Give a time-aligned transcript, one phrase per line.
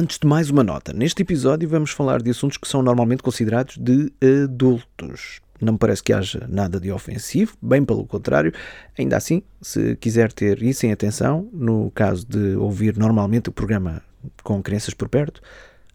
[0.00, 3.76] Antes de mais uma nota, neste episódio vamos falar de assuntos que são normalmente considerados
[3.76, 4.10] de
[4.44, 5.42] adultos.
[5.60, 8.50] Não me parece que haja nada de ofensivo, bem pelo contrário.
[8.98, 14.02] Ainda assim, se quiser ter isso em atenção, no caso de ouvir normalmente o programa
[14.42, 15.42] com crianças por perto,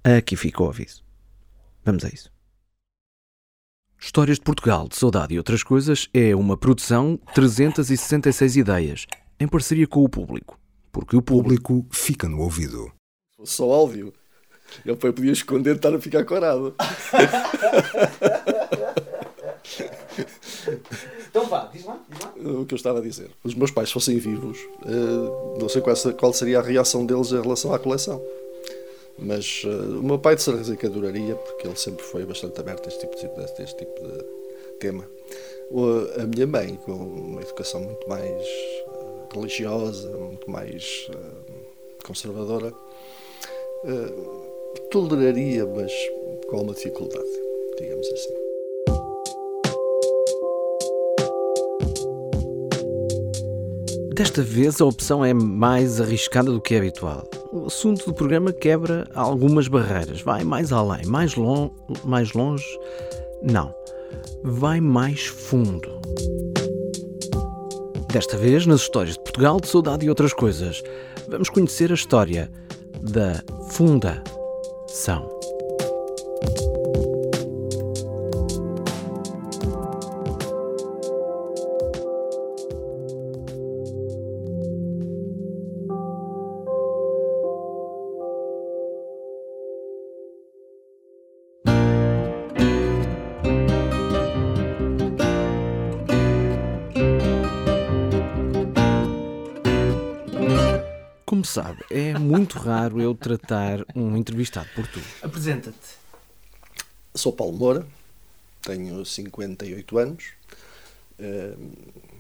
[0.04, 1.04] aqui fica o aviso.
[1.84, 2.32] Vamos a isso.
[4.00, 9.08] Histórias de Portugal, de Saudade e Outras Coisas é uma produção 366 ideias,
[9.40, 10.60] em parceria com o público.
[10.92, 12.94] Porque o público fica no ouvido.
[13.44, 14.14] Só áudio.
[14.86, 16.76] Eu podia esconder estar a ficar corado.
[21.30, 22.60] Então vá, diz lá, diz lá.
[22.60, 23.30] O que eu estava a dizer.
[23.44, 27.42] Os meus pais fossem vivos, uh, não sei qual, qual, seria a reação deles em
[27.42, 28.24] relação à coleção.
[29.20, 32.86] Mas uh, o meu pai de certeza que adoraria, porque ele sempre foi bastante aberto
[32.86, 34.24] a este tipo de, este tipo de
[34.80, 35.06] tema.
[35.72, 38.48] Uh, a minha mãe, com uma educação muito mais
[39.34, 41.10] religiosa, muito mais
[42.06, 42.74] conservadora,
[44.90, 45.92] toleraria, mas
[46.48, 47.30] com uma dificuldade,
[47.78, 48.34] digamos assim.
[54.16, 57.28] Desta vez a opção é mais arriscada do que é habitual.
[57.52, 61.70] O assunto do programa quebra algumas barreiras, vai mais além, mais, long,
[62.06, 62.66] mais longe.
[63.44, 63.76] Não,
[64.42, 66.00] vai mais fundo.
[68.14, 70.82] Desta vez, nas histórias de Portugal, de saudade e outras coisas,
[71.28, 72.50] vamos conhecer a história
[73.06, 75.35] da Fundação.
[101.26, 105.00] Como sabe, é muito raro eu tratar um entrevistado por tu.
[105.24, 105.98] Apresenta-te.
[107.16, 107.88] Sou Paulo Moura,
[108.62, 110.26] tenho 58 anos,
[111.18, 111.56] eh,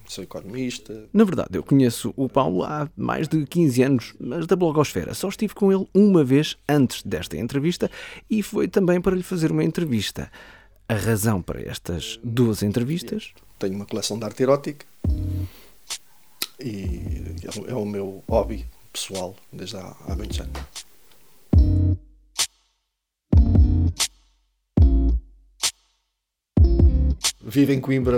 [0.07, 1.07] sou economista.
[1.13, 5.13] Na verdade, eu conheço o Paulo há mais de 15 anos, mas da blogosfera.
[5.13, 7.91] Só estive com ele uma vez antes desta entrevista
[8.27, 10.31] e foi também para lhe fazer uma entrevista.
[10.89, 13.33] A razão para estas duas entrevistas?
[13.59, 14.83] Tenho uma coleção de arte erótica
[16.59, 17.35] e
[17.67, 20.85] é o meu hobby pessoal desde há, há muitos anos.
[27.43, 28.17] Vivo em Coimbra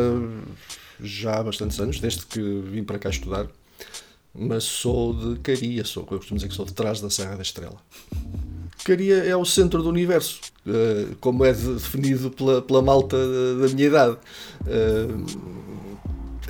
[1.00, 3.48] já há bastantes anos, desde que vim para cá estudar,
[4.34, 7.42] mas sou de Caria, sou, eu costumo dizer que sou de trás da Serra da
[7.42, 7.78] Estrela.
[8.86, 13.88] Caria é o centro do universo, eh, como é definido pela, pela malta da minha
[13.88, 14.18] idade.
[14.66, 15.08] Eh,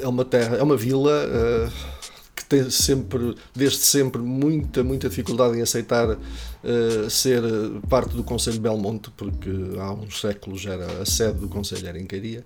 [0.03, 1.69] é uma terra, é uma vila eh,
[2.47, 7.41] tem sempre, desde sempre, muita, muita dificuldade em aceitar uh, ser
[7.89, 9.49] parte do Conselho de Belmonte, porque
[9.79, 12.43] há uns séculos era a sede do Conselho era em Caria,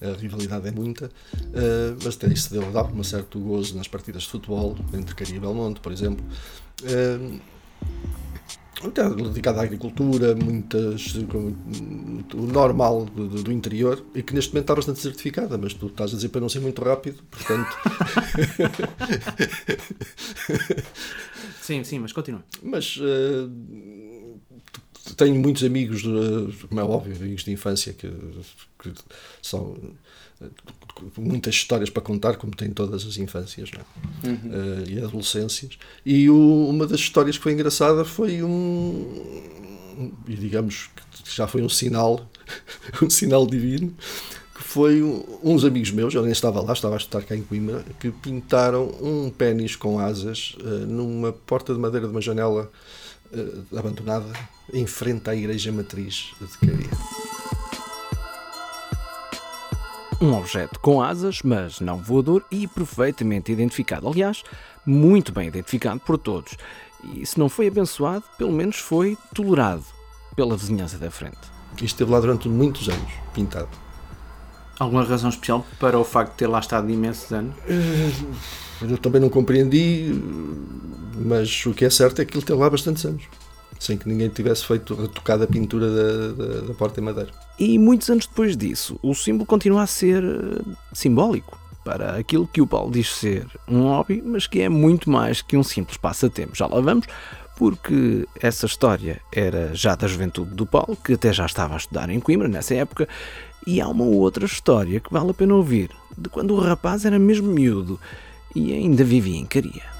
[0.00, 4.22] a rivalidade é muita, uh, mas até isso deu, dava um certo gozo nas partidas
[4.22, 6.24] de futebol, entre Caria e Belmonte, por exemplo.
[6.82, 7.40] Uh,
[8.80, 11.14] dedicado à agricultura, muitas
[12.34, 16.12] o normal do, do, interior e que neste momento está bastante certificada, mas tu estás
[16.12, 17.68] a dizer para não ser muito rápido, portanto.
[21.60, 22.44] sim, sim, mas continua.
[22.62, 23.50] Mas uh,
[25.16, 26.02] tenho muitos amigos,
[26.68, 28.08] como é óbvio, amigos de infância que,
[28.78, 28.92] que
[29.42, 29.76] são
[31.16, 34.28] muitas histórias para contar, como tem todas as infâncias é?
[34.28, 34.34] uhum.
[34.34, 35.78] uh, e adolescências.
[36.04, 39.58] E o, uma das histórias que foi engraçada foi um,
[40.26, 40.90] e digamos
[41.24, 42.28] que já foi um sinal,
[43.02, 43.94] um sinal divino,
[44.54, 45.02] que foi
[45.42, 48.88] uns amigos meus, eu nem estava lá, estava a estudar cá em Coimbra, que pintaram
[49.00, 52.70] um pênis com asas uh, numa porta de madeira de uma janela
[53.32, 54.32] uh, abandonada
[54.72, 57.17] em frente à igreja matriz de Caria.
[60.20, 64.08] Um objeto com asas, mas não voador e perfeitamente identificado.
[64.08, 64.42] Aliás,
[64.84, 66.56] muito bem identificado por todos.
[67.14, 69.84] E se não foi abençoado, pelo menos foi tolerado
[70.34, 71.38] pela vizinhança da frente.
[71.74, 73.68] Isto esteve lá durante muitos anos, pintado.
[74.80, 77.54] Alguma razão especial para o facto de ter lá estado imensos anos?
[77.68, 78.10] Eh,
[78.90, 80.20] eu também não compreendi,
[81.14, 83.24] mas o que é certo é que ele teve lá bastantes anos
[83.78, 87.30] sem que ninguém tivesse feito retocada a pintura da, da, da, porta em madeira.
[87.58, 92.60] E muitos anos depois disso, o símbolo continua a ser eh, simbólico para aquilo que
[92.60, 96.54] o Paulo diz ser um hobby, mas que é muito mais que um simples passatempo.
[96.54, 97.06] Já lá vamos,
[97.56, 102.10] porque essa história era já da juventude do Paulo, que até já estava a estudar
[102.10, 103.08] em Coimbra nessa época,
[103.66, 107.18] e há uma outra história que vale a pena ouvir, de quando o rapaz era
[107.18, 107.98] mesmo miúdo
[108.54, 109.97] e ainda vivia em Caria.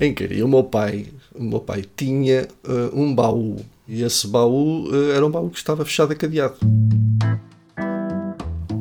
[0.00, 3.56] Em Caria, o meu pai o meu pai tinha uh, um baú.
[3.88, 6.56] E esse baú uh, era um baú que estava fechado a cadeado.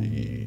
[0.02, 0.46] E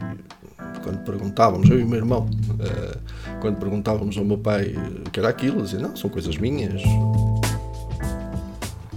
[0.82, 4.74] quando perguntávamos, eu e o meu irmão, uh, quando perguntávamos ao meu pai
[5.04, 6.80] o que era aquilo, dizia: Não, são coisas minhas.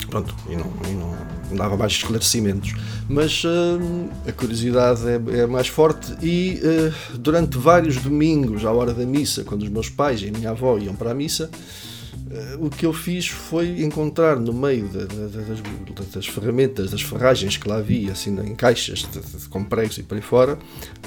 [0.07, 2.73] Pronto, e não, e não dava mais esclarecimentos.
[3.07, 8.93] Mas uh, a curiosidade é, é, mais forte e uh, durante vários domingos, à hora
[8.93, 12.65] da missa, quando os meus pais e a minha avó iam para a missa, uh,
[12.65, 17.01] o que eu fiz foi encontrar no meio de, de, de, das, das, ferramentas, das
[17.01, 19.07] ferragens que lá havia, assim, em caixas
[19.49, 20.57] com pregos e por aí fora,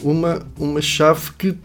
[0.02, 1.56] uma, uma chave que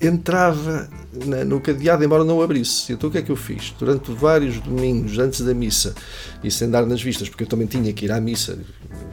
[0.00, 0.88] entrava
[1.26, 2.92] na, no cadeado, embora não abrisse.
[2.92, 3.74] Então o que é que eu fiz?
[3.78, 5.94] Durante vários domingos, antes da missa,
[6.42, 8.58] e sem dar nas vistas, porque eu também tinha que ir à missa,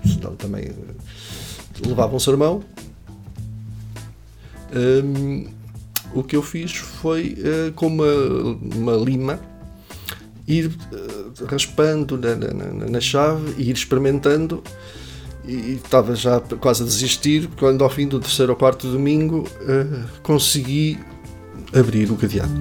[0.06, 0.72] senão também
[1.86, 2.63] levava um sermão.
[4.74, 5.48] Um,
[6.13, 8.06] o que eu fiz foi uh, com uma,
[8.75, 9.39] uma lima
[10.48, 14.63] ir uh, raspando na, na, na, chave e ir experimentando
[15.47, 20.21] e estava já quase a desistir quando ao fim do terceiro ou quarto domingo uh,
[20.21, 20.99] consegui
[21.73, 22.51] abrir o cadeado.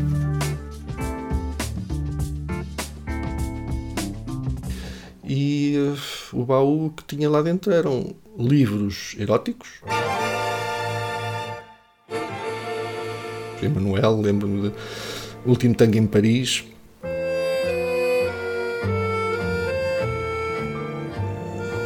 [5.25, 9.69] E uh, o baú que tinha lá dentro eram livros eróticos.
[13.61, 14.75] Emanuel, lembro-me de
[15.45, 16.65] Último Tango em Paris.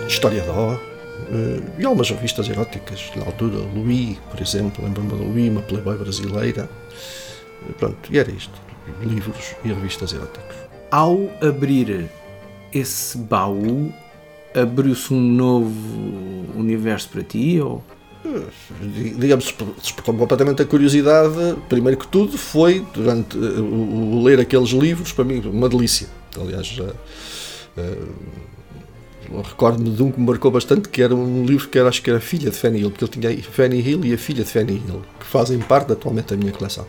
[0.06, 0.89] História da O.
[1.30, 5.96] Uh, e algumas revistas eróticas na altura, Louis, por exemplo, lembro-me da Louis, uma Playboy
[5.96, 6.68] brasileira.
[7.68, 8.52] Uh, pronto, e era isto:
[9.00, 10.56] livros e revistas eróticas.
[10.90, 12.10] Ao abrir
[12.72, 13.92] esse baú,
[14.54, 17.60] abriu-se um novo universo para ti?
[17.60, 17.80] Ou?
[18.24, 21.56] Eh, digamos, despertou completamente a curiosidade.
[21.68, 26.08] Primeiro que tudo, foi durante o, o ler aqueles livros, para mim, uma delícia.
[26.40, 26.84] Aliás, já.
[27.76, 28.08] Uh,
[29.42, 32.10] recordo-me de um que me marcou bastante, que era um livro que era, acho que
[32.10, 34.50] era a filha de Fanny Hill, porque ele tinha Fanny Hill e a filha de
[34.50, 36.86] Fanny Hill, que fazem parte atualmente da minha coleção.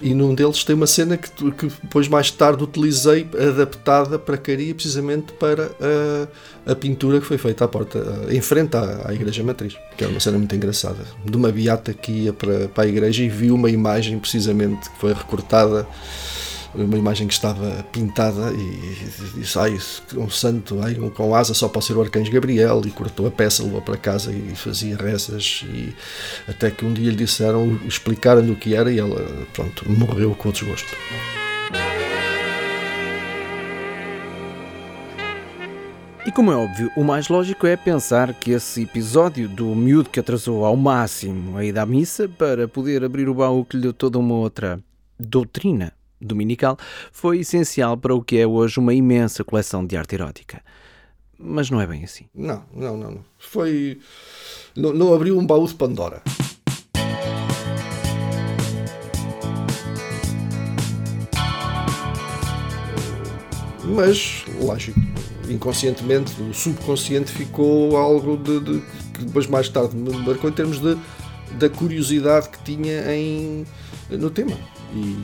[0.00, 4.72] E num deles tem uma cena que, que depois mais tarde utilizei adaptada para Caria,
[4.72, 5.72] precisamente para
[6.66, 7.98] a, a pintura que foi feita à porta,
[8.30, 11.92] em frente à, à Igreja Matriz, que era uma cena muito engraçada, de uma beata
[11.92, 15.84] que ia para, para a igreja e viu uma imagem precisamente que foi recortada
[16.74, 19.78] uma imagem que estava pintada e disse, ai,
[20.16, 23.30] um santo, ai, um com asa só pode ser o arcanjo Gabriel e cortou a
[23.30, 25.94] peça, levou para casa e fazia rezas e
[26.48, 30.50] até que um dia lhe disseram, explicaram-lhe o que era e ela, pronto, morreu com
[30.50, 30.94] o desgosto.
[36.26, 40.20] E como é óbvio, o mais lógico é pensar que esse episódio do miúdo que
[40.20, 43.94] atrasou ao máximo a ida à missa para poder abrir o baú que lhe deu
[43.94, 44.78] toda uma outra
[45.18, 46.76] doutrina dominical
[47.12, 50.62] foi essencial para o que é hoje uma imensa coleção de arte erótica.
[51.38, 52.26] Mas não é bem assim.
[52.34, 53.10] Não, não, não.
[53.12, 53.24] não.
[53.38, 54.00] Foi.
[54.74, 56.22] Não, não abriu um baú de Pandora.
[63.84, 65.00] Mas, lógico,
[65.48, 68.80] inconscientemente, o subconsciente ficou algo de, de,
[69.14, 70.98] que depois mais tarde me marcou em termos de,
[71.58, 73.64] da curiosidade que tinha em,
[74.10, 74.56] no tema.
[74.92, 75.16] E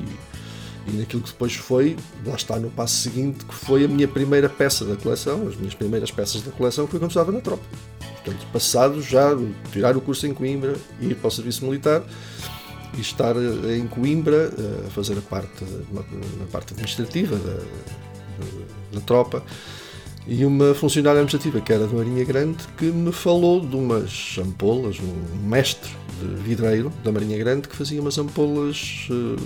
[0.87, 1.97] e naquilo que depois foi,
[2.27, 5.75] lá está no passo seguinte, que foi a minha primeira peça da coleção, as minhas
[5.75, 7.65] primeiras peças da coleção foi quando estava na tropa.
[8.23, 9.31] Portanto, passado já,
[9.73, 12.03] tirar o curso em Coimbra, ir para o serviço militar
[12.97, 18.95] e estar eh, em Coimbra eh, a fazer a parte, a parte administrativa da, da,
[18.95, 19.43] da tropa
[20.27, 24.99] e uma funcionária administrativa que era de Marinha Grande que me falou de umas ampolas,
[25.01, 25.91] um mestre
[26.43, 29.37] vidreiro da Marinha Grande que fazia umas ampolas uh,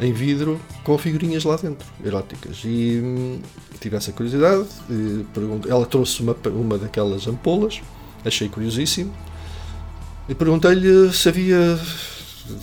[0.00, 2.62] em vidro com figurinhas lá dentro, eróticas.
[2.64, 3.40] E hum,
[3.80, 4.66] tive essa curiosidade.
[5.68, 7.80] ela trouxe uma, uma daquelas ampolas,
[8.24, 9.12] achei curiosíssimo.
[10.28, 11.78] E perguntei-lhe se havia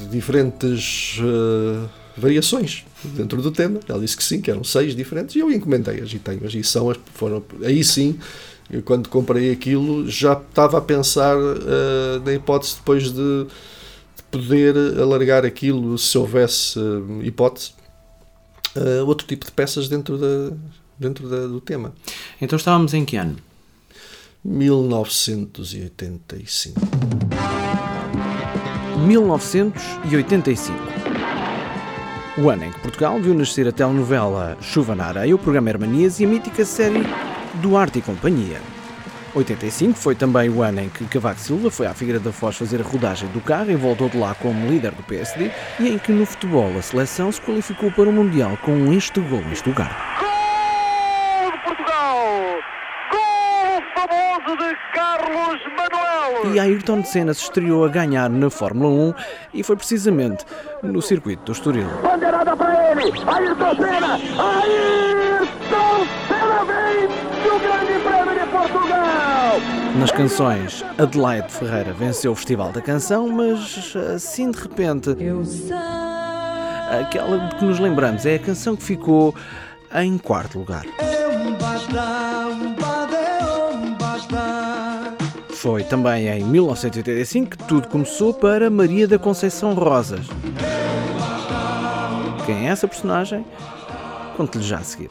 [0.10, 3.80] diferentes uh, variações dentro do tema.
[3.88, 5.36] Ela disse que sim, que eram seis diferentes.
[5.36, 6.54] E eu encomendei-as e tenho-as.
[6.54, 8.18] E são as, foram, aí sim,
[8.70, 13.48] eu, quando comprei aquilo, já estava a pensar uh, na hipótese depois de
[14.30, 17.72] poder alargar aquilo se houvesse uh, hipótese
[18.76, 20.52] uh, outro tipo de peças dentro, da,
[21.00, 21.96] dentro da, do tema.
[22.40, 23.38] Então estávamos em que ano?
[24.46, 26.80] 1985.
[29.06, 30.80] 1985.
[32.38, 36.20] O ano em que Portugal viu nascer a telenovela Chuva na Areia, o programa Hermanias
[36.20, 37.02] e a mítica série
[37.56, 38.60] Duarte e Companhia.
[39.36, 42.82] 85 foi também o ano em que Cavaco Silva foi à Figueira da Foz fazer
[42.82, 46.12] a rodagem do carro e voltou de lá como líder do PSD e em que
[46.12, 50.18] no futebol a seleção se qualificou para o Mundial com este gol em lugar.
[50.20, 52.18] Gol de Portugal!
[53.12, 56.56] Gol famoso de Carlos Manuel!
[56.56, 59.14] E Ayrton Senna se estreou a ganhar na Fórmula 1
[59.54, 60.44] e foi precisamente
[60.82, 61.88] no circuito do Estoril.
[62.02, 63.12] Bandeirada para ele!
[63.28, 64.14] Ayrton Senna!
[64.16, 65.29] Ayrton!
[70.00, 75.14] Nas canções, Adelaide Ferreira venceu o Festival da Canção, mas assim de repente.
[75.20, 75.76] Eu sei.
[77.02, 79.36] Aquela que nos lembramos é a canção que ficou
[79.94, 80.86] em quarto lugar.
[85.50, 90.26] Foi também em 1985 que tudo começou para Maria da Conceição Rosas.
[92.46, 93.46] Quem é essa personagem?
[94.38, 95.10] Conto-lhe já a seguir.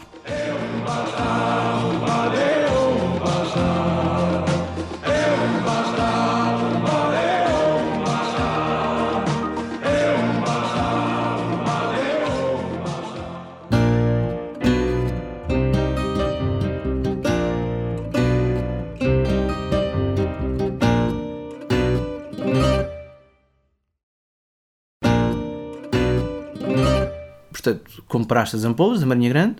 [28.28, 29.56] Compraste as ampolas da Marinha Grande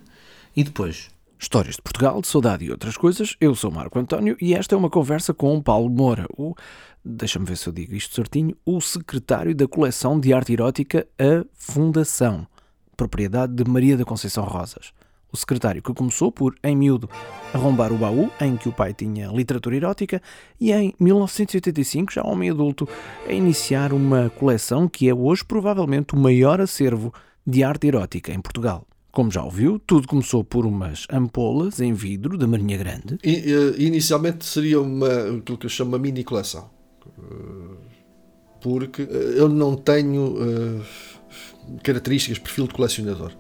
[0.55, 1.09] e depois.
[1.39, 3.35] Histórias de Portugal, de saudade e outras coisas.
[3.41, 6.55] Eu sou Marco António e esta é uma conversa com Paulo Moura, o,
[7.03, 11.47] deixa-me ver se eu digo isto certinho, o secretário da coleção de arte erótica A
[11.55, 12.47] Fundação,
[12.95, 14.93] propriedade de Maria da Conceição Rosas.
[15.33, 17.09] O secretário que começou por, em miúdo,
[17.55, 20.21] arrombar o baú em que o pai tinha literatura erótica
[20.61, 22.87] e em 1985, já homem adulto,
[23.27, 27.15] a iniciar uma coleção que é hoje provavelmente o maior acervo
[27.49, 28.87] de arte erótica em Portugal.
[29.11, 33.19] Como já ouviu, tudo começou por umas ampolas em vidro da Marinha Grande.
[33.79, 36.69] Inicialmente seria uma, aquilo que eu chamo uma mini coleção.
[37.07, 37.77] Eh,
[38.61, 43.33] Porque eh, eu não tenho eh, características, perfil de colecionador.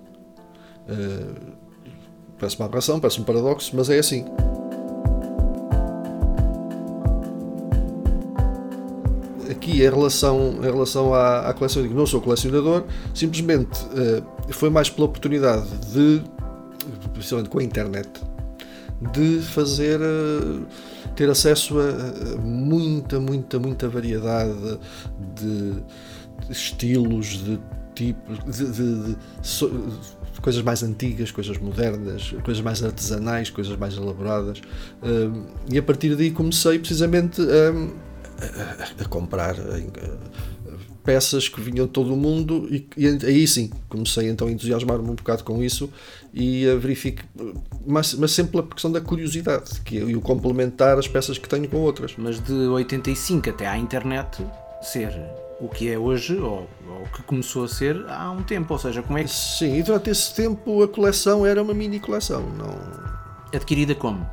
[2.38, 4.24] Parece uma aberração, parece um paradoxo, mas é assim.
[9.58, 14.70] Aqui, em relação, em relação à, à coleção, digo, não sou colecionador, simplesmente eh, foi
[14.70, 16.22] mais pela oportunidade de,
[17.12, 18.08] principalmente com a internet,
[19.12, 20.60] de fazer eh,
[21.16, 24.78] ter acesso a, muita, muita, muita variedade
[25.34, 25.72] de,
[26.46, 27.58] de estilos, de
[27.96, 29.68] tipos, de, de- so-
[30.34, 34.62] de coisas mais antigas, coisas modernas, coisas mais artesanais, coisas mais elaboradas.
[35.02, 35.30] Eh,
[35.72, 38.07] e a partir daí comecei precisamente a
[38.38, 39.56] a, a comprar
[41.04, 45.08] peças que vinham de todo o mundo e, e aí sim comecei então a entusiasmar-me
[45.08, 45.90] um bocado com isso
[46.34, 47.24] e a verificar,
[47.86, 51.66] mas, mas sempre pela questão da curiosidade que é o complementar as peças que tenho
[51.68, 52.14] com outras.
[52.18, 54.44] Mas de 85 até à internet
[54.82, 55.10] ser
[55.60, 58.72] o que é hoje, ou, ou o que começou a ser há um tempo.
[58.72, 61.98] Ou seja, como é que Sim, e durante esse tempo a coleção era uma mini
[61.98, 62.76] coleção, não
[63.52, 64.28] adquirida como?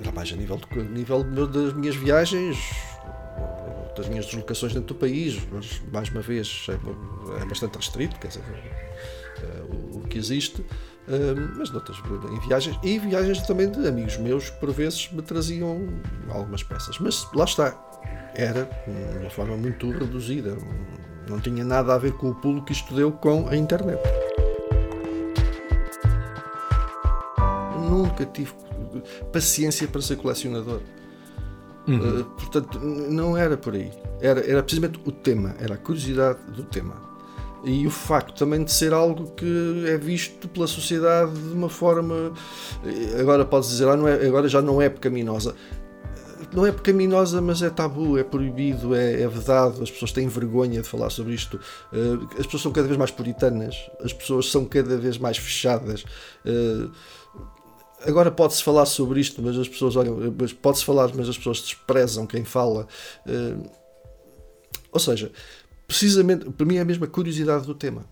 [0.00, 2.58] Era mais a nível, de, a nível das minhas viagens,
[3.96, 8.28] das minhas deslocações dentro do país, mas mais uma vez é, é bastante restrito, quer
[8.28, 8.42] dizer,
[9.42, 10.64] é, o, o que existe,
[11.08, 11.98] é, mas noutras,
[12.30, 15.88] em viagens, e viagens também de amigos meus que por vezes me traziam
[16.30, 17.78] algumas peças, mas lá está,
[18.34, 20.56] era de uma forma muito reduzida,
[21.28, 24.00] não tinha nada a ver com o pulo que isto deu com a internet.
[27.94, 28.52] nunca tive
[29.32, 30.80] paciência para ser colecionador.
[31.86, 33.90] Uh, portanto, não era por aí.
[34.20, 36.94] Era, era precisamente o tema, era a curiosidade do tema.
[37.64, 42.32] E o facto também de ser algo que é visto pela sociedade de uma forma.
[42.84, 45.54] eh, Agora podes dizer, ah, não é, agora já não é pecaminosa.
[46.52, 49.82] Não é pecaminosa, mas é tabu, é proibido, é, é vedado.
[49.82, 51.58] As pessoas têm vergonha de falar sobre isto.
[51.90, 56.04] Uh, as pessoas são cada vez mais puritanas, as pessoas são cada vez mais fechadas.
[56.44, 56.90] Uh,
[58.06, 62.26] agora pode-se falar sobre isto, mas as pessoas olham, pode-se falar, mas as pessoas desprezam
[62.26, 62.86] quem fala.
[63.26, 63.56] Eh,
[64.92, 65.30] ou seja,
[65.86, 68.04] precisamente, para mim é a mesma curiosidade do tema.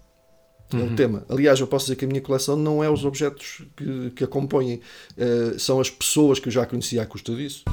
[0.72, 1.24] É o tema.
[1.28, 4.26] Aliás, eu posso dizer que a minha coleção não é os objetos que, que a
[4.26, 4.80] compõem,
[5.18, 7.64] eh, são as pessoas que eu já conhecia à custa disso.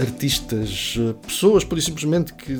[0.00, 2.56] Artistas, eh, pessoas por simplesmente que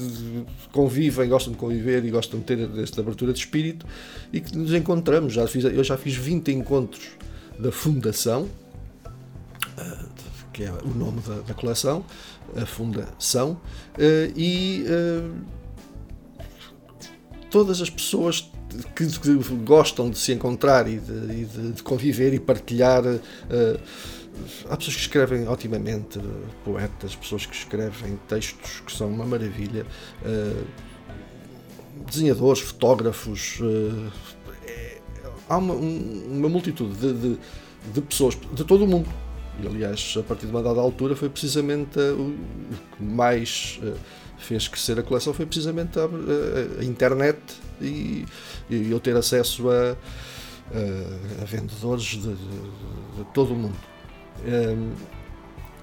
[0.73, 3.87] convivem, gostam de conviver e gostam de ter esta abertura de espírito
[4.33, 5.33] e que nos encontramos.
[5.33, 7.02] Já fiz, eu já fiz 20 encontros
[7.59, 8.49] da Fundação,
[9.78, 9.99] eh,
[10.52, 12.05] que é o nome da, da coleção,
[12.57, 13.61] a Fundação,
[13.99, 14.85] eh, e
[17.50, 18.50] todas as pessoas
[18.95, 19.07] que,
[19.64, 23.02] gostam de se encontrar e de, de- conviver e partilhar.
[23.05, 23.78] eh,
[24.69, 26.23] há pessoas que escrevem otimamente, eh,
[26.64, 29.87] poetas, pessoas que escrevem textos que são uma maravilha,
[30.25, 30.64] eh,
[32.11, 33.59] desenhadores, fotógrafos.
[33.62, 34.11] eh,
[34.66, 35.00] é-
[35.49, 37.38] há uma, um, uma multitude de, de,
[37.95, 39.09] de, pessoas de todo o mundo.
[39.62, 42.37] E, aliás, a partir de uma dada altura, foi precisamente o
[42.97, 43.97] que mais uh,
[44.38, 47.38] fez crescer a coleção foi precisamente a, a, a internet
[47.81, 48.26] e,
[48.69, 49.97] e, eu ter acesso a,
[51.40, 53.95] a vendedores de, de, de, todo o mundo.
[54.45, 54.93] Um,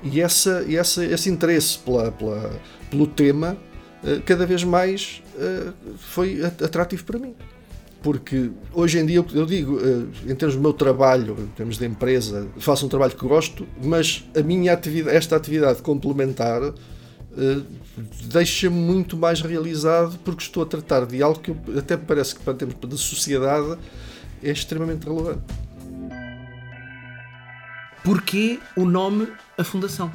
[0.04, 3.58] e essa, essa, esse interesse pela, pela, pelo tema
[4.04, 5.22] uh, cada vez mais
[5.98, 7.34] foi atrativo para mim
[8.04, 11.86] porque hoje em dia eu digo, eh, em termos do meu trabalho, em termos de
[11.86, 16.62] empresa, faço um trabalho que gosto, mas a minha atividade, esta atividade complementar
[18.26, 22.42] deixa-me muito mais realizado porque estou a tratar de algo que eu, até parece que
[22.42, 23.78] para termos de sociedade
[24.42, 25.42] é extremamente relevante.
[28.04, 30.12] Porquê o nome A Fundação?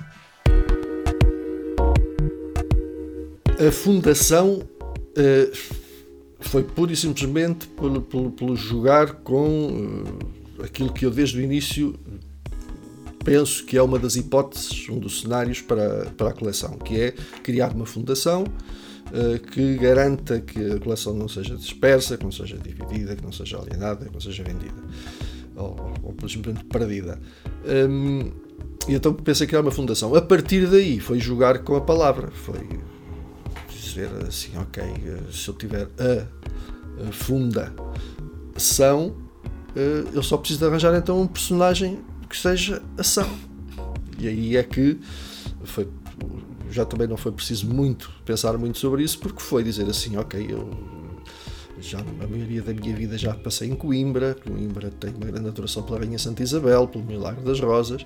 [3.66, 5.58] A Fundação uh,
[6.38, 11.40] foi pura e simplesmente pelo, pelo, pelo jogar com uh, aquilo que eu desde o
[11.40, 11.98] início
[13.24, 17.12] penso que é uma das hipóteses, um dos cenários para, para a coleção, que é
[17.42, 22.58] criar uma fundação uh, que garanta que a coleção não seja dispersa, que não seja
[22.58, 24.76] dividida, que não seja alienada, que não seja vendida
[25.58, 27.20] ou, ou, simplesmente perdida.
[27.66, 28.30] Um,
[28.88, 30.14] e então pensei que era uma fundação.
[30.14, 32.66] A partir daí foi jogar com a palavra, foi
[33.70, 34.82] dizer assim, ok,
[35.32, 37.74] se eu tiver a, a funda
[38.54, 39.14] ação,
[39.74, 43.28] eh, eu só preciso de arranjar então um personagem que seja ação.
[44.18, 44.98] E aí é que
[45.64, 45.88] foi,
[46.70, 50.46] já também não foi preciso muito pensar muito sobre isso, porque foi dizer assim, ok,
[50.48, 50.70] eu
[51.80, 55.82] já a maioria da minha vida já passei em Coimbra, Coimbra tem uma grande adoração
[55.82, 58.04] pela Rainha Santa Isabel, pelo Milagre das Rosas,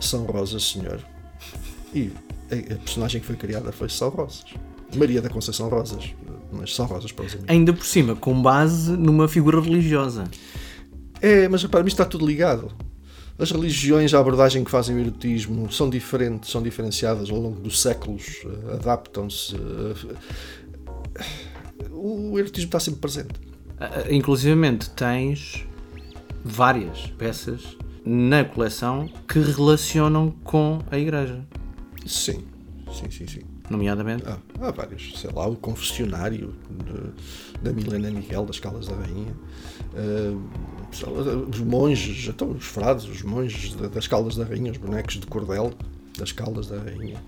[0.00, 1.00] são rosas, senhor.
[1.94, 2.12] E
[2.50, 4.44] a personagem que foi criada foi São Rosas.
[4.94, 6.14] Maria da Conceição Rosas,
[6.52, 7.50] mas são rosas para os amigos.
[7.50, 10.24] Ainda por cima, com base numa figura religiosa.
[11.20, 12.70] É, mas para mim está tudo ligado.
[13.38, 17.82] As religiões, a abordagem que fazem o erotismo são diferentes, são diferenciadas ao longo dos
[17.82, 19.54] séculos, eh, adaptam-se.
[21.90, 23.34] O erotismo está sempre presente.
[23.78, 25.66] Uh, inclusivamente tens
[26.44, 31.44] várias peças na coleção que relacionam com a igreja.
[32.06, 32.44] Sim,
[32.92, 34.24] sim, sim, sim nomeadamente?
[34.26, 36.54] Ah, há vários, sei lá, o confessionário
[37.62, 39.34] da Milena Miguel, das Calas da Rainha,
[39.94, 45.26] uh, os monges, então, os frades, os monges das Caldas da Rainha, os bonecos de
[45.26, 45.72] cordel
[46.18, 47.22] das Caldas da Rainha,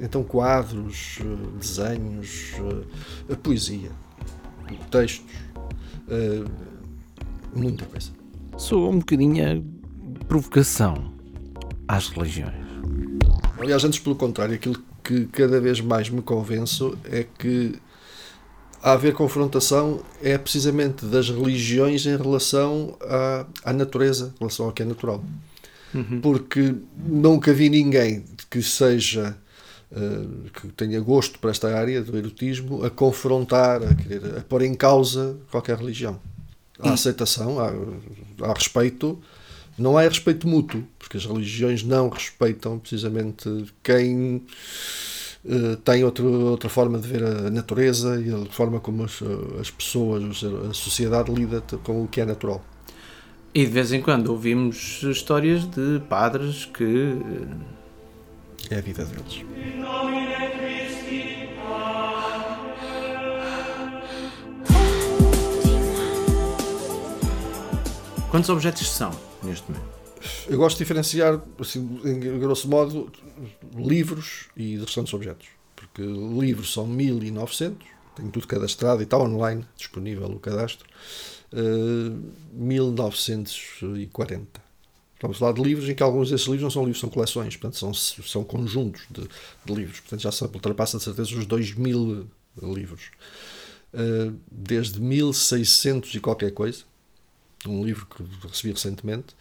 [0.00, 2.52] então quadros, uh, desenhos,
[3.30, 3.90] a poesia,
[4.90, 5.26] textos,
[7.54, 8.10] muita coisa.
[8.56, 11.12] Sou um bocadinho a provocação
[11.88, 12.54] às religiões.
[13.58, 17.74] Aliás, antes pelo contrário, aquilo que cada vez mais me convenço é que
[18.82, 24.72] a haver confrontação é precisamente das religiões em relação à, à natureza, em relação ao
[24.72, 25.22] que é natural.
[25.94, 26.20] Uhum.
[26.20, 29.36] Porque nunca vi ninguém que seja
[29.90, 34.62] uh, que tenha gosto para esta área do erotismo a confrontar, a querer a pôr
[34.62, 36.18] em causa qualquer religião.
[36.78, 36.94] Há uhum.
[36.94, 37.72] aceitação, há,
[38.46, 39.20] há respeito,
[39.78, 44.42] não há respeito mútuo, porque as religiões não respeitam precisamente quem
[45.44, 49.20] uh, tem outro, outra forma de ver a natureza e a forma como as,
[49.60, 52.64] as pessoas, a sociedade lida com o que é natural.
[53.54, 57.18] E de vez em quando ouvimos histórias de padres que.
[58.70, 59.44] É a vida deles.
[68.30, 69.10] Quantos objetos são
[69.42, 69.86] neste momento?
[70.48, 73.12] Eu gosto de diferenciar, assim, em grosso modo,
[73.76, 75.48] livros e restantes objetos.
[75.76, 77.86] Porque livros são 1900,
[78.16, 80.88] tenho tudo cadastrado e está online, disponível o cadastro.
[81.52, 82.10] Uh, eh,
[82.52, 84.60] 1940.
[85.14, 87.56] Estamos a falar de livros em que alguns desses livros não são livros, são coleções,
[87.56, 89.22] portanto são, são conjuntos de,
[89.64, 90.00] de livros.
[90.00, 92.26] Portanto já se ultrapassa de certeza os 2000
[92.62, 93.10] livros.
[93.94, 96.82] Uh, desde 1600 e qualquer coisa,
[97.66, 99.36] um livro que recebi recentemente,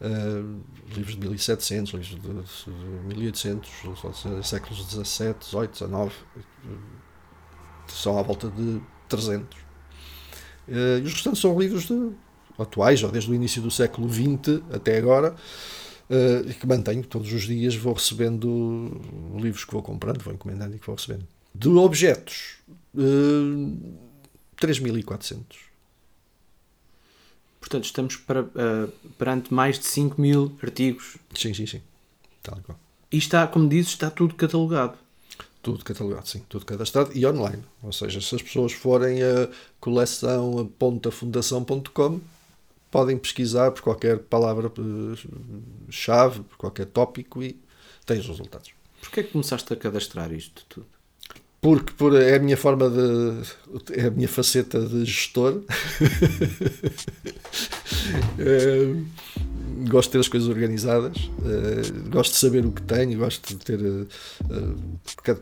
[0.00, 0.62] uh,
[0.94, 2.70] livros de 1700, livros de
[3.08, 3.68] 1800,
[4.42, 6.12] séculos 17, 18, 19,
[7.88, 9.65] são à volta de 300.
[10.68, 12.10] Uh, e os restantes são livros de,
[12.58, 15.34] atuais, ou desde o início do século XX até agora,
[16.10, 19.00] uh, que mantenho todos os dias, vou recebendo
[19.36, 21.26] livros que vou comprando, vou encomendando e que vou recebendo.
[21.54, 22.56] De objetos,
[22.94, 23.98] uh,
[24.56, 25.66] 3400.
[27.60, 31.16] Portanto, estamos para, uh, perante mais de 5 mil artigos.
[31.34, 31.82] Sim, sim, sim.
[32.42, 32.60] Tal
[33.10, 34.96] E está, como dizes, está tudo catalogado.
[35.66, 37.64] Tudo catalogado, sim, tudo cadastrado e online.
[37.82, 39.48] Ou seja, se as pessoas forem a
[39.80, 42.20] coleção.fundação.com
[42.88, 47.60] podem pesquisar por qualquer palavra-chave, por qualquer tópico e
[48.06, 48.70] têm os resultados.
[49.00, 50.86] Porquê é que começaste a cadastrar isto tudo?
[51.60, 53.42] Porque por, é a minha forma de.
[54.00, 55.64] é a minha faceta de gestor.
[58.38, 58.94] é,
[59.88, 63.64] gosto de ter as coisas organizadas, uh, gosto de saber o que tenho, gosto de
[63.64, 63.80] ter.
[63.80, 64.06] Uh,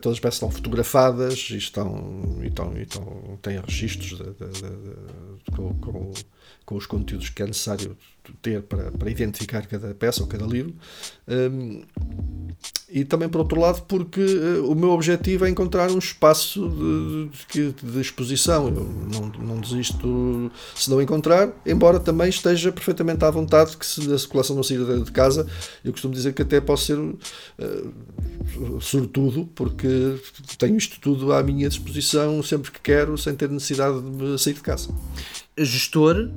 [0.01, 2.39] todas as peças estão fotografadas e estão.
[2.41, 6.13] E estão, e estão têm registros de, de, de, com, com,
[6.65, 7.97] com, os conteúdos que é necessário
[8.41, 10.73] ter para, para identificar cada peça ou cada livro.
[11.27, 11.83] Um,
[12.89, 17.71] e também, por outro lado, porque uh, o meu objetivo é encontrar um espaço de,
[17.71, 18.67] de, de exposição.
[18.67, 24.01] Eu não, não desisto se não encontrar, embora também esteja perfeitamente à vontade que se
[24.01, 25.47] a coleção não sair de casa,
[25.83, 27.15] eu costumo dizer que até posso ser uh,
[29.55, 30.19] porque
[30.57, 34.61] tenho isto tudo à minha disposição sempre que quero, sem ter necessidade de sair de
[34.61, 34.89] casa.
[35.57, 36.31] Gestor,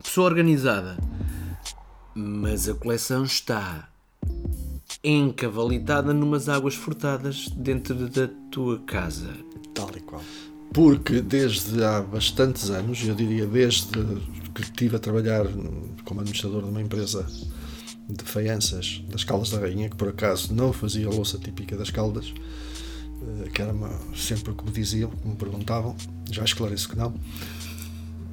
[0.00, 0.96] pessoa organizada,
[2.14, 3.88] mas a coleção está
[5.02, 9.34] encavalitada numas águas furtadas dentro da tua casa.
[9.74, 10.22] Tal e qual.
[10.72, 13.98] Porque desde há bastantes anos, eu diria desde
[14.54, 15.44] que estive a trabalhar
[16.04, 17.26] como administrador de uma empresa
[18.08, 21.90] de faianças das Caldas da Rainha, que por acaso não fazia a louça típica das
[21.90, 22.32] Caldas,
[23.44, 25.96] eh, que era uma, sempre o que me diziam, que me perguntavam,
[26.30, 27.12] já esclareço que não,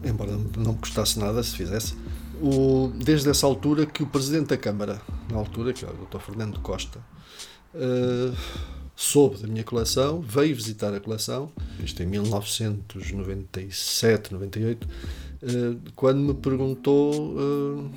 [0.03, 1.93] embora não me custasse nada se fizesse
[2.41, 6.17] o, desde essa altura que o Presidente da Câmara, na altura, que é o Dr.
[6.19, 6.99] Fernando Costa,
[7.73, 8.35] uh,
[8.95, 11.51] soube da minha coleção, veio visitar a coleção,
[11.83, 14.89] isto em 1997, 98, uh,
[15.95, 17.91] quando me perguntou, uh,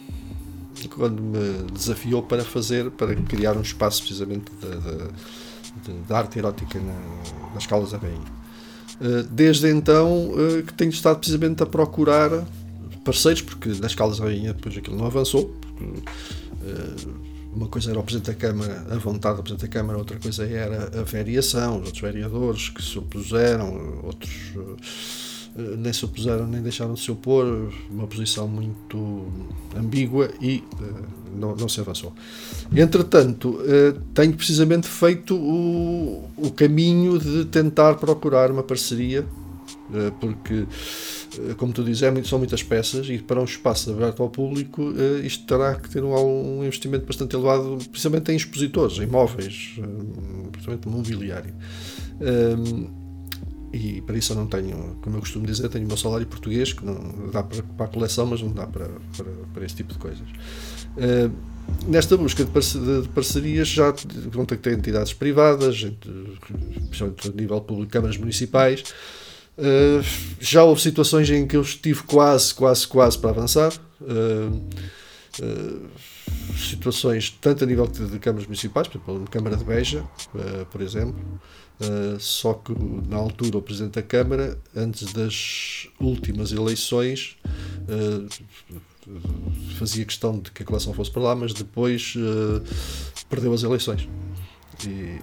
[0.97, 4.69] quando me desafiou para fazer, para criar um espaço precisamente de,
[5.83, 6.95] de, de, arte erótica na,
[7.55, 8.42] nas Caldas da Rainha.
[9.31, 10.31] Desde então
[10.67, 12.31] que tenho estado precisamente a procurar
[13.05, 15.55] parceiros, porque nas Caldas Rainha depois aquilo não avançou.
[15.61, 19.99] Porque, uh, uma coisa era o Presidente da Câmara, a vontade do Presidente da Câmara,
[19.99, 24.33] outra coisa era a variação, os outros vereadores que se opuseram, outros
[25.57, 29.27] nem se opuseram nem deixaram de se opor, uma posição muito
[29.77, 32.13] ambígua e uh, não, não se avançou.
[32.75, 33.59] Entretanto,
[34.15, 39.27] tenho precisamente feito o, o caminho de tentar procurar uma parceria,
[40.21, 40.67] porque
[41.39, 44.93] eh, como tu dizes, é são muitas peças e para um espaço aberto ao público
[44.97, 49.83] eh, isto terá que ter um, investimento bastante elevado, principalmente em expositores, em móveis, eh,
[50.51, 51.55] principalmente mobiliário.
[53.73, 56.73] E para isso eu não tenho, como eu costumo dizer, tenho o meu salário português,
[56.73, 59.93] que não dá para, para a coleção, mas não dá para, para, para esse tipo
[59.93, 60.27] de coisas.
[61.87, 63.95] Nesta busca de parcerias já
[64.35, 65.87] contactei entidades privadas,
[66.91, 68.85] principalmente a nível público, câmaras municipais,
[69.57, 70.03] Uh,
[70.41, 73.73] já houve situações em que eu estive quase, quase, quase para avançar.
[74.01, 74.57] Uh,
[75.43, 75.89] uh,
[76.57, 80.05] situações tanto a nível de, de câmaras municipais, por exemplo, Câmara de Beja,
[80.71, 81.41] por exemplo,
[82.19, 82.73] só que
[83.09, 87.37] na altura o Presidente da Câmara, antes das últimas eleições,
[89.79, 92.15] fazia questão de que a coleção fosse para lá, mas depois
[93.29, 94.09] perdeu as eleições.
[94.87, 95.19] E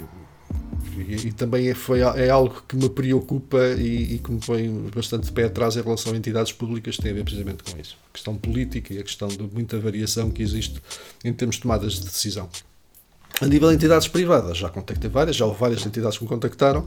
[1.01, 4.69] e, e, também é, foi, é algo que me preocupa e, e que me põe
[4.93, 7.97] bastante de pé atrás em relação a entidades públicas, tem a ver precisamente com isso.
[8.09, 10.81] A questão política e a questão de muita variação que existe
[11.23, 12.49] em termos de tomadas de decisão.
[13.41, 16.81] A nível de entidades privadas, já contactei várias, já houve várias entidades que me contactaram.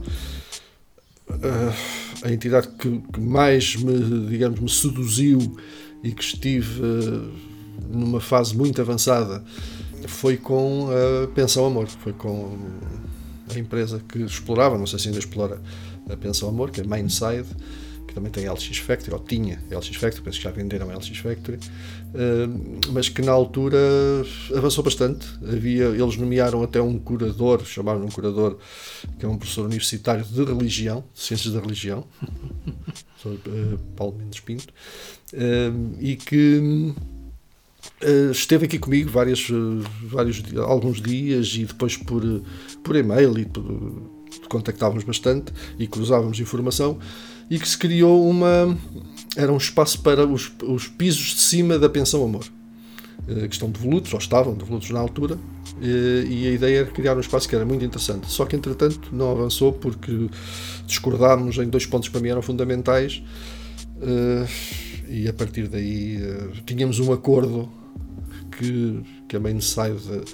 [1.28, 1.72] Uh,
[2.22, 5.56] a entidade que, que, mais me, digamos, me seduziu
[6.02, 7.32] e que estive uh,
[7.88, 9.42] numa fase muito avançada
[10.06, 12.58] foi com a Pensão Amor, foi com
[13.56, 15.60] a empresa que explorava, não sei se ainda explora
[16.10, 17.48] a Pensão Amor, que é Mainside,
[18.06, 21.58] que também tem LX Factory, ou tinha LX Factory, penso que já venderam LX Factory,
[22.14, 22.46] eh,
[22.90, 23.78] mas que na altura
[24.54, 25.26] avançou bastante.
[25.42, 28.58] Havia, eles nomearam até um curador, chamaram um curador,
[29.18, 32.04] que é um professor universitário de religião, de ciências da religião,
[33.24, 34.72] eh, Paulo Mendes Pinto,
[35.32, 36.94] eh, e que
[38.30, 42.22] esteve aqui comigo várias, uh, vários, alguns dias e depois por,
[42.82, 44.10] por e-mail e por,
[44.48, 46.98] contactávamos bastante e cruzávamos informação
[47.50, 48.76] e que se criou uma
[49.36, 52.44] era um espaço para os, os pisos de cima da pensão amor.
[53.28, 55.38] Uh, que estão devolutos ou estavam devolutos na altura
[55.80, 58.30] e a ideia era criar um espaço que era muito interessante.
[58.30, 60.28] Só que entretanto não avançou porque
[60.86, 63.22] discordámos em dois pontos que para mim eram fundamentais
[65.12, 66.18] e a partir daí
[66.64, 67.70] tínhamos um acordo
[68.56, 70.24] que, que a Mainside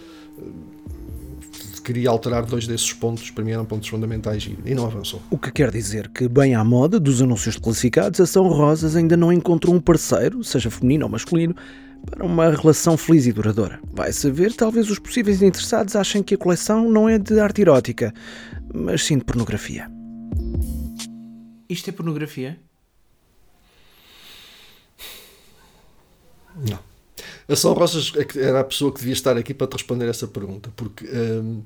[1.74, 5.22] de queria alterar dois desses pontos, para mim eram pontos fundamentais e, e não avançou.
[5.30, 9.16] O que quer dizer que, bem à moda dos anúncios classificados, a São Rosas ainda
[9.16, 11.56] não encontrou um parceiro, seja feminino ou masculino,
[12.10, 13.80] para uma relação feliz e duradoura.
[13.90, 18.12] Vai saber, talvez os possíveis interessados achem que a coleção não é de arte erótica,
[18.74, 19.90] mas sim de pornografia.
[21.70, 22.58] Isto é pornografia?
[26.58, 26.78] Não.
[27.48, 30.26] A São Rosas é era a pessoa que devia estar aqui para te responder essa
[30.26, 31.62] pergunta, porque hum,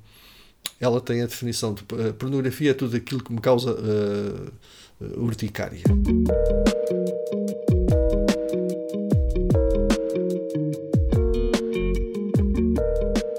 [0.80, 4.52] ela tem a definição de uh, pornografia é tudo aquilo que me causa uh,
[5.20, 5.82] urticária.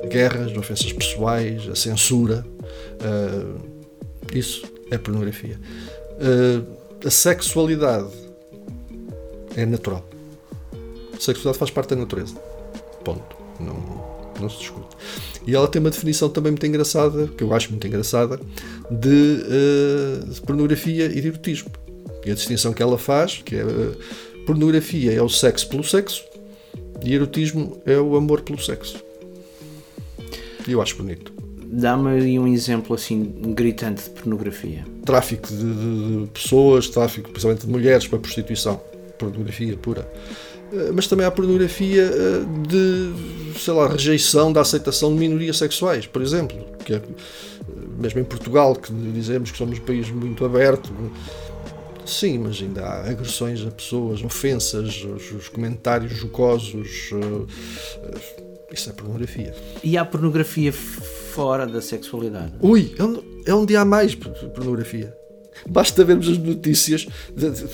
[0.09, 2.45] Guerras, ofensas pessoais, a censura,
[3.01, 5.59] uh, isso é pornografia.
[7.03, 8.11] a sexualidade
[9.55, 10.12] é natural
[11.23, 12.35] sexualidade faz parte da natureza.
[13.03, 13.35] Ponto.
[13.59, 13.75] Não,
[14.39, 14.95] não se discute.
[15.45, 18.39] E ela tem uma definição também muito engraçada, que eu acho muito engraçada,
[18.89, 21.71] de, uh, de pornografia e de erotismo.
[22.25, 23.97] E a distinção que ela faz, que é uh,
[24.45, 26.23] pornografia é o sexo pelo sexo
[27.03, 29.03] e erotismo é o amor pelo sexo.
[30.67, 31.33] E eu acho bonito.
[31.65, 34.85] Dá-me aí um exemplo assim gritante de pornografia.
[35.03, 38.79] Tráfico de, de, de pessoas, tráfico principalmente de mulheres para prostituição.
[39.17, 40.09] Pornografia pura.
[40.73, 46.07] Eh, mas também há pornografia eh, de, sei lá, rejeição da aceitação de minorias sexuais,
[46.07, 47.01] por exemplo, que é, eh,
[47.99, 50.91] mesmo em Portugal, que dizemos que somos um país muito aberto,
[52.05, 57.11] sim, mas ainda há agressões a pessoas, ofensas, os, os comentários jocosos,
[58.71, 59.53] isso é pornografia.
[59.83, 62.53] E há pornografia fora da sexualidade?
[62.59, 65.15] Ui, é onde, é onde há mais pornografia.
[65.69, 67.65] Basta vermos as notícias, de, de,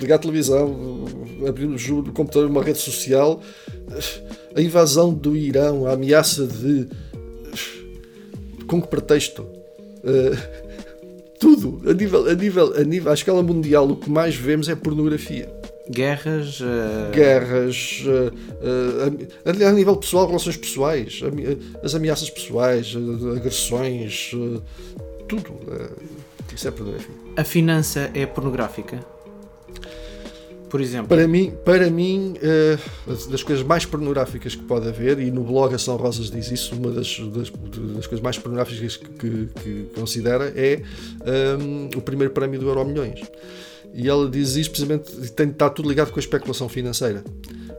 [0.00, 1.04] ligar a televisão,
[1.46, 3.42] abrir o computador, uma rede social,
[4.54, 6.88] a invasão do Irão, a ameaça de.
[8.66, 9.42] Com que pretexto?
[9.42, 10.36] Uh,
[11.38, 14.74] tudo, a nível, a, nível, a nível, à escala mundial, o que mais vemos é
[14.74, 15.48] pornografia.
[15.90, 16.60] Guerras.
[16.60, 17.10] Uh...
[17.12, 18.04] Guerras.
[18.04, 18.34] Uh,
[18.66, 21.20] uh, a, a, nível pessoal, relações pessoais,
[21.82, 22.94] as ameaças pessoais,
[23.36, 24.32] agressões,
[25.28, 25.54] tudo.
[26.54, 27.14] Isso é pornografia.
[27.36, 28.98] A finança é pornográfica?
[30.68, 31.08] Por exemplo?
[31.08, 35.74] Para mim, para mim uh, das coisas mais pornográficas que pode haver, e no blog
[35.74, 39.90] a São Rosas diz isso, uma das, das, das coisas mais pornográficas que, que, que
[39.94, 40.82] considera é
[41.58, 43.20] um, ehm, o primeiro prémio do Euro Milhões.
[43.94, 47.24] E ela diz isso precisamente, tem, está tudo ligado com a especulação financeira.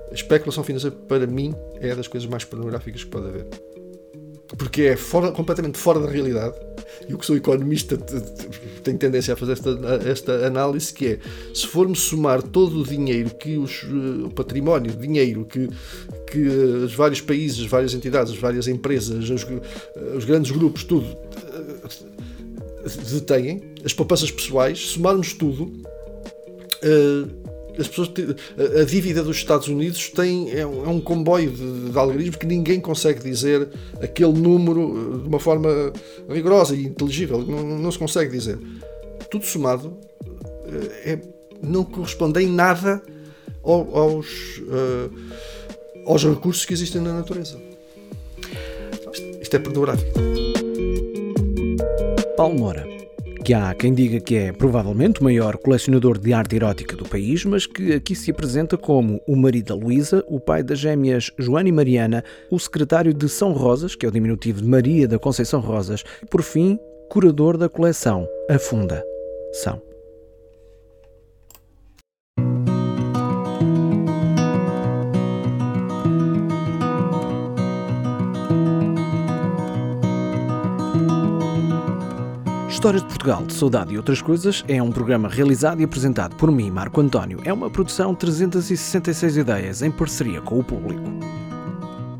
[0.10, 3.46] A especulação financeira, para mim, é das coisas mais pornográficas que pode haver.
[4.58, 6.56] Porque é fora, completamente fora da realidade
[7.08, 7.98] e o que sou economista
[8.84, 9.70] tenho tendência a fazer esta,
[10.08, 11.20] esta análise, que é,
[11.54, 15.68] se formos somar todo o dinheiro que os, eh, o património, dinheiro que,
[16.32, 20.52] que eh, os vários países, as várias entidades, as várias empresas, os, eh, os grandes
[20.52, 21.06] grupos, tudo
[23.12, 25.72] detêm, as poupanças pessoais, somarmos tudo,
[27.80, 28.12] as pessoas
[28.80, 33.22] a, dívida dos Estados Unidos tem, é, um, é comboio de, de, que ninguém consegue
[33.22, 33.70] dizer
[34.02, 35.70] aquele número eh, de uma forma
[36.30, 37.40] rigorosa e inteligível.
[37.40, 38.60] Não, não se consegue dizer.
[39.32, 39.98] Tudo somado
[40.66, 41.20] eh, é,
[41.62, 43.02] não corresponde em nada
[43.64, 45.12] aos, uh,
[46.06, 47.60] aos recursos que existem na natureza.
[49.42, 50.12] Isto é pornográfico.
[52.38, 52.99] Paulo Moura
[53.50, 57.44] que há quem diga que é provavelmente o maior colecionador de arte erótica do país,
[57.46, 61.68] mas que aqui se apresenta como o marido da Luísa, o pai das gêmeas Joana
[61.68, 65.62] e Mariana, o secretário de São Rosas, que é o diminutivo de Maria da Conceição
[65.62, 66.78] Rosas, e por fim,
[67.10, 69.04] curador da coleção A Funda.
[69.52, 69.89] São.
[82.80, 86.50] Histórias de Portugal, de Saudade e Outras Coisas é um programa realizado e apresentado por
[86.50, 87.42] mim, Marco António.
[87.44, 91.04] É uma produção 366 ideias em parceria com o público.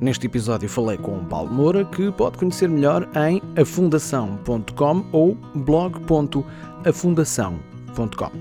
[0.02, 7.69] Neste episódio falei com o Paulo Moura, que pode conhecer melhor em afundação.com ou blog.afundação.com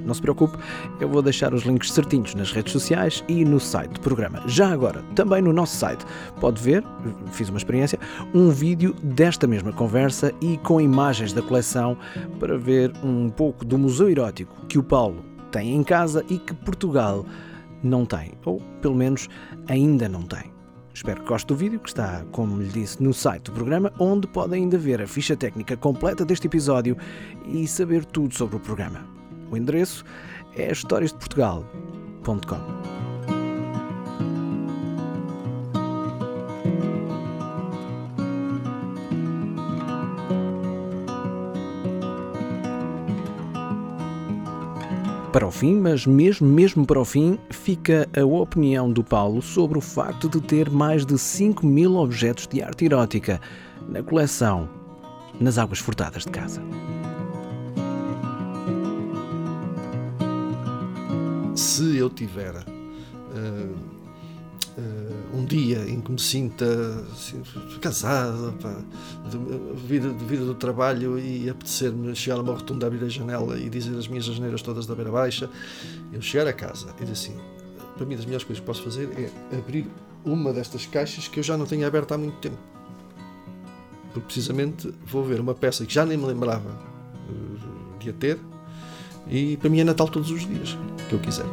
[0.04, 0.56] não se preocupe,
[1.00, 4.42] eu vou deixar os links certinhos nas redes sociais e no site do programa.
[4.46, 6.04] Já agora, também no nosso site,
[6.40, 6.84] pode ver,
[7.32, 7.98] fiz uma experiência,
[8.34, 11.96] um vídeo desta mesma conversa e com imagens da coleção
[12.38, 16.54] para ver um pouco do museu erótico que o Paulo tem em casa e que
[16.54, 17.24] Portugal
[17.82, 19.28] não tem, ou pelo menos
[19.68, 20.58] ainda não tem.
[20.92, 24.26] Espero que goste do vídeo, que está, como lhe disse, no site do programa, onde
[24.26, 26.96] pode ainda ver a ficha técnica completa deste episódio
[27.46, 29.17] e saber tudo sobre o programa.
[29.50, 30.04] O endereço
[30.54, 32.78] é historiasdeportugal.com.
[45.38, 49.78] para o fim, mas mesmo mesmo para o fim, fica a opinião do Paulo sobre
[49.78, 53.40] o facto de ter mais de 5 mil objetos de arte erótica
[53.88, 54.68] na coleção
[55.40, 56.60] nas águas furtadas de casa.
[61.58, 62.62] Se eu tiver uh,
[64.78, 66.64] uh, um dia em que me sinta
[67.12, 67.42] assim,
[67.80, 68.80] cansado, pá,
[69.74, 73.98] devido, devido do trabalho e apetecer-me chegar a uma rotunda, abrir a janela e dizer
[73.98, 75.50] as minhas asneiras todas da beira baixa,
[76.12, 77.36] eu chegar a casa e dizer assim,
[77.96, 79.90] para mim das melhores coisas que posso fazer é abrir
[80.24, 82.58] uma destas caixas que eu já não tenho aberta há muito tempo.
[84.12, 86.70] Porque precisamente vou ver uma peça que já nem me lembrava
[87.28, 88.38] eh, de a ter
[89.30, 90.76] e para mim é Natal todos os dias,
[91.08, 91.46] que eu quiser.